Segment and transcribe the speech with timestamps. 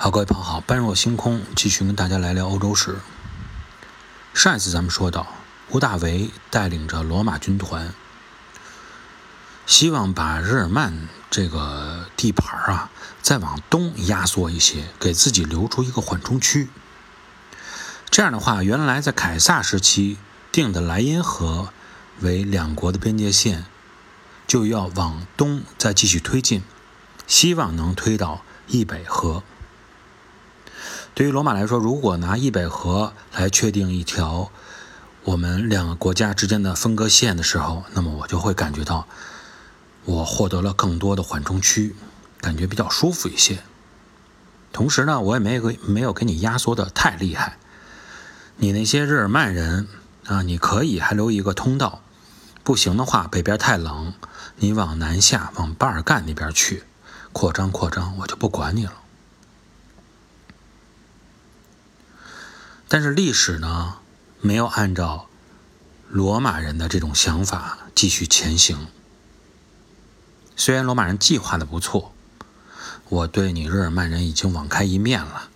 [0.00, 3.00] 好，各位朋友好，般若星空继续跟大家来聊欧洲史。
[4.32, 5.26] 上一次咱们说到，
[5.70, 7.92] 吴大维带领着罗马军团，
[9.66, 12.90] 希望把日耳曼这个地盘啊
[13.20, 16.68] 再往东压缩一些，给自己留出一个缓冲区。
[18.08, 20.16] 这样的话，原来在凯撒时期
[20.52, 21.72] 定的莱茵河
[22.20, 23.66] 为两国的边界线，
[24.46, 26.62] 就要往东再继续推进，
[27.26, 29.42] 希望能推到易北河。
[31.18, 34.52] 对于罗马来说，如果拿易北河来确定一条
[35.24, 39.04] 我们两个国家之间的分割线的时候，那么我就会感觉到
[40.04, 41.96] 我获得了更多的缓冲区，
[42.40, 43.58] 感觉比较舒服一些。
[44.72, 47.58] 同时呢，我也没有没有给你压缩的太厉害。
[48.58, 49.88] 你那些日耳曼人
[50.26, 52.00] 啊，你可以还留一个通道，
[52.62, 54.12] 不行的话，北边太冷，
[54.58, 56.84] 你往南下，往巴尔干那边去
[57.32, 58.92] 扩张扩张，我就不管你了。
[62.90, 63.98] 但是历史呢，
[64.40, 65.28] 没有按照
[66.08, 68.86] 罗马人的这种想法继续前行。
[70.56, 72.14] 虽然罗马人计划的不错，
[73.10, 75.50] 我对你日耳曼人已经网开一面了，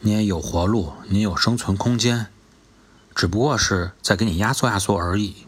[0.00, 2.26] 你也有活路，你有生存空间，
[3.14, 5.46] 只不过是在给你压缩压缩而已。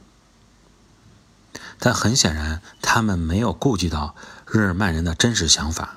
[1.81, 4.15] 但很显然，他们没有顾及到
[4.49, 5.97] 日耳曼人的真实想法，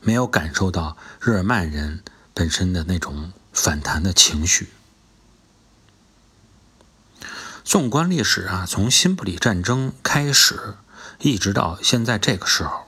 [0.00, 3.32] 没有感受到日耳曼人本身的那种。
[3.54, 4.68] 反弹的情绪。
[7.64, 10.74] 纵观历史啊，从新布里战争开始，
[11.20, 12.84] 一直到现在这个时候，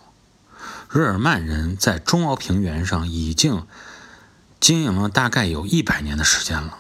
[0.91, 3.67] 日耳曼人在中欧平原上已经
[4.61, 6.77] 经营了大概有一百年的时间了，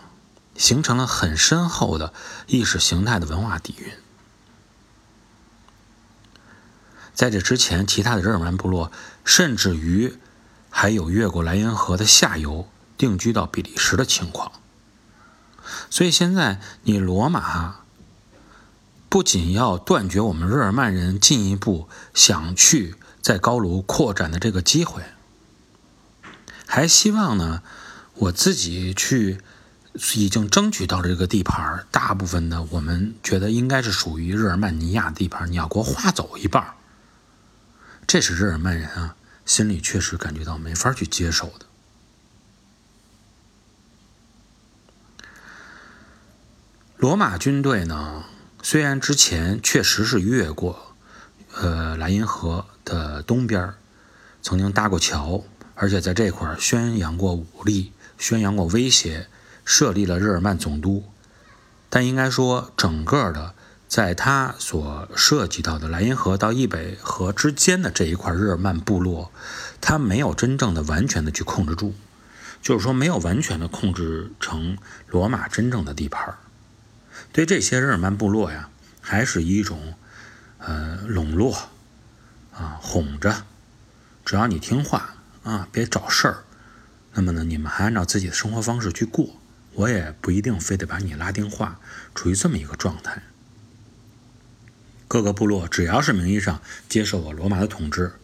[0.56, 2.12] 形成了很深厚的
[2.46, 3.90] 意识形态的文化底蕴。
[7.14, 8.92] 在这之前，其他的日耳曼部落，
[9.24, 10.18] 甚至于
[10.68, 12.68] 还有越过莱茵河的下游。
[12.96, 14.52] 定居到比利时的情况，
[15.90, 17.80] 所以现在你罗马
[19.08, 25.02] 不仅要断绝我们日耳曼人进一步想去在高卢扩展的这个机会，
[26.66, 27.62] 还希望呢，
[28.14, 29.40] 我自己去
[30.14, 36.74] 已经争取到了这个地盘，大部分的我们觉得应该是属于日耳曼尼亚地盘，你要给我划走一半，
[38.06, 41.66] 这是日耳曼人啊心里确实感觉到没法去接受的。
[46.98, 48.24] 罗马军队呢，
[48.62, 50.94] 虽然之前确实是越过，
[51.54, 53.74] 呃莱茵河的东边
[54.40, 59.28] 曾经搭过桥，而且在这块宣扬过武力，宣扬过威胁，
[59.62, 61.04] 设立了日耳曼总督，
[61.90, 63.52] 但应该说，整个的
[63.86, 69.30] 在他所涉及到的莱茵河到易北河之间的这一块日耳曼部落，
[69.82, 71.92] 他没有真正的完全的去控制住，
[72.62, 74.78] 就是说没有完全的控制成
[75.10, 76.34] 罗马真正的地盘
[77.32, 79.94] 对这些日耳曼部落呀，还是一种，
[80.58, 81.68] 呃，笼络，
[82.52, 83.44] 啊，哄着，
[84.24, 86.44] 只要你听话啊，别找事儿，
[87.14, 89.36] 那么呢，你们还按照自己的生活方式去过，
[89.74, 91.78] 我也不一定非得把你拉丁化，
[92.14, 93.22] 处于这么一个状态。
[95.08, 98.14] 各个部落只要是名义上接受我罗马的统治，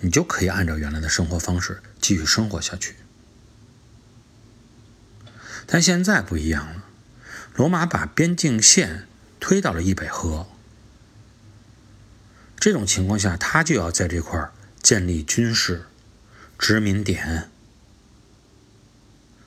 [0.00, 2.96] 你就可以按照原来的生活方式继续生活下去。
[5.66, 6.84] 但现在不一样了。
[7.54, 9.06] 罗马把边境线
[9.38, 10.46] 推到了易北河，
[12.58, 14.50] 这种情况下，他就要在这块
[14.82, 15.84] 建立军事
[16.58, 17.50] 殖民点，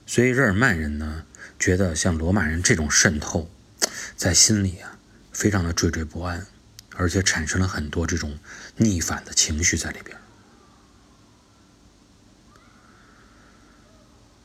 [0.06, 1.24] 所以日耳曼人呢，
[1.58, 3.50] 觉得像罗马人这种渗透，
[4.16, 4.98] 在心里啊，
[5.32, 6.46] 非常的惴惴不安，
[6.94, 8.38] 而且产生了很多这种
[8.76, 10.16] 逆反的情绪在里边。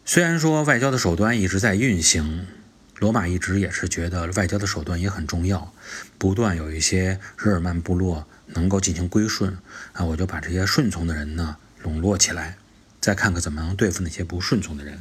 [0.05, 2.47] 虽然说外交的手段一直在运行。
[2.99, 5.73] 罗马一直也是觉得外交的手段也很重要，
[6.17, 9.57] 不断有一些日耳曼部落能够进行归顺，
[9.93, 12.57] 啊，我就把这些顺从的人呢笼络起来，
[12.99, 14.99] 再看看怎么能对付那些不顺从的人。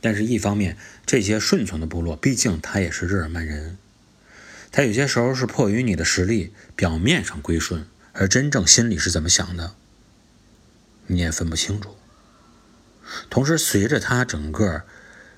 [0.00, 3.76] 但是，一方面，这些顺从的部落毕竟他也是日耳曼人，
[4.72, 9.74] 他有些时候是迫于你的实力，表面上归顺，而真正心里是怎么想的，
[11.06, 11.94] 你也分不清楚。
[13.28, 14.84] 同时，随着他整个。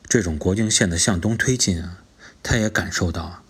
[0.08, 2.02] 这种国境线的向东推进啊，
[2.42, 3.42] 他也感受到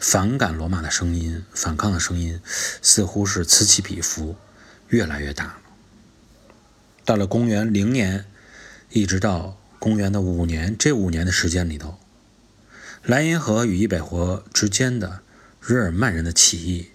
[0.00, 2.40] 反感罗马的声音、反抗的声音，
[2.80, 4.36] 似乎是此起彼伏，
[4.88, 5.58] 越来越大了。
[7.04, 8.24] 到了公元零年，
[8.90, 11.98] 一直到公元的五年，这五年的时间里头，
[13.04, 15.22] 莱茵河与易北河之间的
[15.60, 16.90] 日耳曼人的起义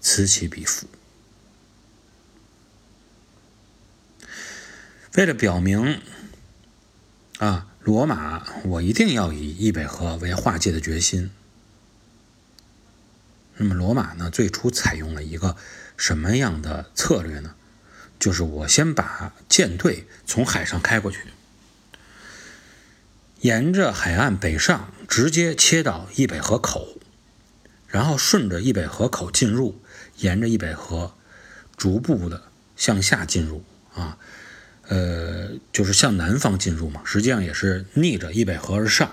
[0.00, 0.86] 此起彼伏。
[5.14, 6.00] 为了表明
[7.38, 11.30] 啊，罗马我一定要以易北河为划界的决心。
[13.56, 15.56] 那么罗马呢，最初采用了一个
[15.96, 17.54] 什么样的策略呢？
[18.18, 21.20] 就是我先把舰队从海上开过去，
[23.40, 26.98] 沿着海岸北上，直接切到易北河口，
[27.86, 29.80] 然后顺着易北河口进入，
[30.18, 31.14] 沿着易北河
[31.74, 32.42] 逐步的
[32.76, 33.64] 向下进入
[33.94, 34.18] 啊，
[34.88, 39.12] 呃，就是向南方进入嘛，实际上也是逆着易北河而上。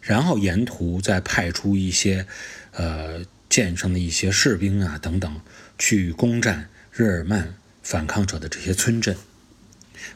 [0.00, 2.28] 然后沿途再派出一些，
[2.70, 5.40] 呃，舰上的一些士兵啊等等，
[5.76, 9.16] 去攻占日耳曼反抗者的这些村镇，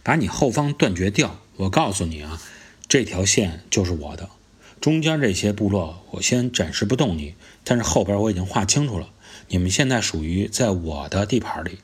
[0.04, 1.40] 把你后方断绝掉。
[1.56, 2.40] 我告诉你啊，
[2.86, 4.30] 这条线就是我的，
[4.80, 9.08] 中间这些部落我先暂时不动你，但是后边我已经划清楚了，
[9.48, 11.78] 你们现在属于在我的地盘里，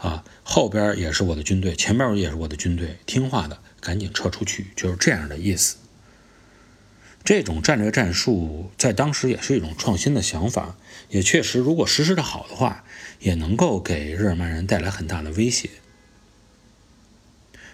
[0.00, 5.76] 啊，后边也是我的军队，前边也是我的军队，听话的赶紧撤出去，就是这样的意思。
[7.22, 10.76] 这种战略战术在当时也是一种创新的想法，
[11.10, 12.82] 也确实，如果实施的好的话，
[13.18, 15.68] 也能够给日耳曼人带来很大的威胁。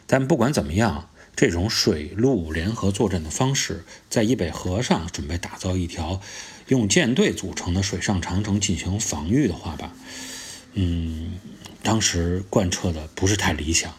[0.08, 6.20] 但不管怎么样，这种水陆联合作战的方式，在易北河上准备打造一条
[6.66, 9.92] 用舰队组成的水上长城进行防御的话吧，
[10.72, 11.34] 嗯，
[11.86, 13.94] 当时贯彻的不是太理想，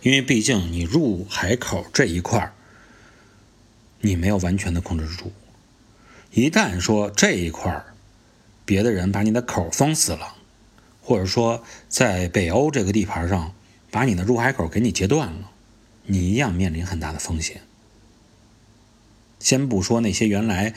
[0.00, 2.54] 因为毕竟你入海口这一块儿。
[4.00, 5.32] 你没有完全的控制住，
[6.30, 7.92] 一旦说这一块儿
[8.64, 10.36] 别的人把你的口封死了，
[11.02, 13.52] 或者说在北欧这个地盘上
[13.90, 15.50] 把你的入海口给你截断了，
[16.06, 17.60] 你一样面临很大的风险。
[19.40, 20.74] 先不说那些原来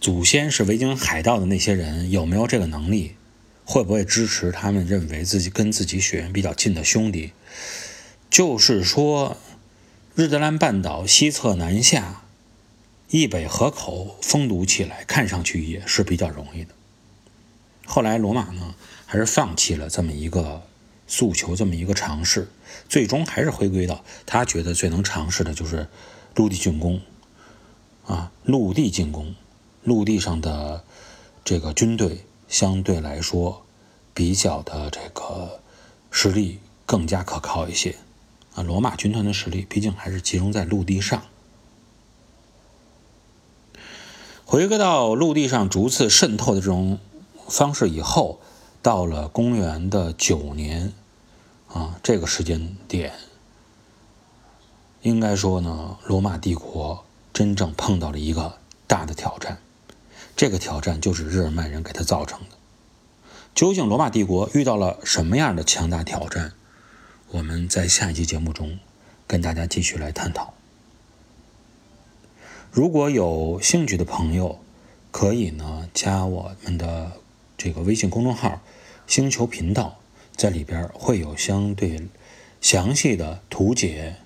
[0.00, 3.16] 祖先是维京海盗的那些人有没有这个能力，
[3.64, 7.32] 会不会支持他们认为自己跟自己血缘比较近的兄弟，
[8.30, 9.36] 就是说
[10.14, 12.18] 日德兰半岛西侧南下。
[13.14, 16.70] 易北河口封堵起来，看上去也是比较容易的。
[17.84, 18.74] 后来罗马呢，
[19.04, 20.62] 还是放弃了这么一个
[21.06, 22.48] 诉求，这么一个尝试，
[22.88, 25.88] 最终还是回归到他觉得最能尝试的就是
[26.36, 27.02] 陆地进攻。
[28.06, 29.34] 啊，陆地进攻，
[29.84, 30.82] 陆地上的
[31.44, 33.64] 这个军队相对来说
[34.12, 35.60] 比较的这个
[36.10, 37.96] 实力更加可靠一些。
[38.54, 41.22] 啊，罗马军团的实力毕竟还是集中在陆地上。
[44.44, 46.98] 回归到陆地上逐次渗透的这种
[47.48, 48.38] 方式以后，
[48.82, 50.92] 到了公元的九年，
[51.68, 53.14] 啊，这个时间点，
[55.00, 57.02] 应该说呢，罗马帝国
[57.32, 59.62] 真正碰到了一个大的挑战，
[60.42, 62.56] 这个挑战就是日耳曼人给他造成的。
[63.54, 66.52] 究竟罗马帝国遇到了什么样的强大挑战？
[67.30, 68.80] 我们在下一期节目中
[69.28, 70.52] 跟大家继续来探讨。
[72.72, 74.58] 如果有兴趣的朋友，
[75.12, 77.12] 可以呢加我们的
[77.56, 78.60] 这个微信公众号
[79.06, 80.00] “星球频道”，
[80.34, 82.08] 在里边会有相对
[82.60, 84.16] 详细的图解、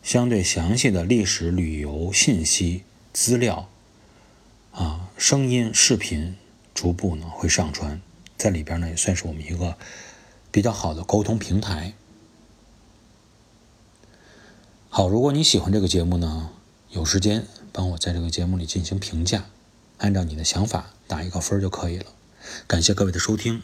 [0.00, 3.68] 相对详细的历史旅游信息资料
[4.70, 6.36] 啊，声音、视频
[6.74, 8.00] 逐步呢会上传，
[8.36, 9.76] 在里边呢也算是我们一个
[10.50, 11.94] 比较好的沟通平台。
[14.88, 16.50] 好，如果你喜欢这个节目呢，
[16.90, 17.46] 有时间。
[17.72, 19.44] 帮我在这个节目里进行评价，
[19.98, 22.06] 按照你的想法打一个分就可以了。
[22.66, 23.60] 感谢各位的收听，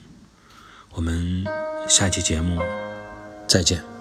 [0.90, 1.47] 我们
[1.88, 2.61] 下期节目
[3.49, 3.91] 再见。